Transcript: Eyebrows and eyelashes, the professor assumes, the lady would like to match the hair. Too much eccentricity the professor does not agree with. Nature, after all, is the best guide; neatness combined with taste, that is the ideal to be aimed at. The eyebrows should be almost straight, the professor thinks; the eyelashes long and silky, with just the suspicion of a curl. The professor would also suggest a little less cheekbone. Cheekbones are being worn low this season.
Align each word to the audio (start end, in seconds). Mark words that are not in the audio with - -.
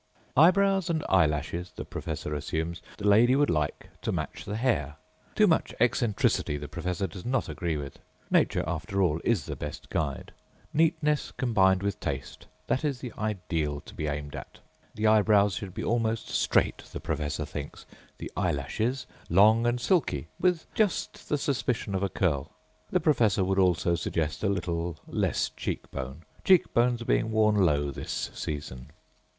Eyebrows 0.35 0.89
and 0.89 1.05
eyelashes, 1.09 1.73
the 1.75 1.85
professor 1.85 2.33
assumes, 2.33 2.81
the 2.97 3.07
lady 3.07 3.35
would 3.35 3.51
like 3.51 3.89
to 4.01 4.11
match 4.11 4.45
the 4.45 4.55
hair. 4.55 4.95
Too 5.35 5.45
much 5.45 5.75
eccentricity 5.79 6.57
the 6.57 6.67
professor 6.67 7.05
does 7.05 7.23
not 7.23 7.47
agree 7.47 7.77
with. 7.77 7.99
Nature, 8.31 8.63
after 8.65 9.03
all, 9.03 9.21
is 9.23 9.45
the 9.45 9.55
best 9.55 9.91
guide; 9.91 10.33
neatness 10.73 11.31
combined 11.33 11.83
with 11.83 11.99
taste, 11.99 12.47
that 12.65 12.83
is 12.83 12.97
the 12.99 13.13
ideal 13.15 13.79
to 13.81 13.93
be 13.93 14.07
aimed 14.07 14.35
at. 14.35 14.57
The 14.95 15.05
eyebrows 15.05 15.53
should 15.53 15.75
be 15.75 15.83
almost 15.83 16.29
straight, 16.29 16.79
the 16.79 16.99
professor 16.99 17.45
thinks; 17.45 17.85
the 18.17 18.31
eyelashes 18.35 19.05
long 19.29 19.67
and 19.67 19.79
silky, 19.79 20.29
with 20.39 20.65
just 20.73 21.29
the 21.29 21.37
suspicion 21.37 21.93
of 21.93 22.01
a 22.01 22.09
curl. 22.09 22.49
The 22.89 22.99
professor 22.99 23.43
would 23.43 23.59
also 23.59 23.93
suggest 23.93 24.43
a 24.43 24.49
little 24.49 24.97
less 25.05 25.51
cheekbone. 25.51 26.23
Cheekbones 26.43 27.03
are 27.03 27.05
being 27.05 27.29
worn 27.29 27.57
low 27.57 27.91
this 27.91 28.31
season. 28.33 28.87